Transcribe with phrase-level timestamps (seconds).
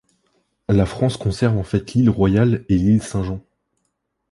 [0.67, 3.39] La France conserve en fait l'île Royale et l'île Saint-Jean.